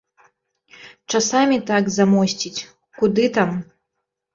[1.13, 2.67] Часамі так замосціць,
[3.01, 3.49] куды там!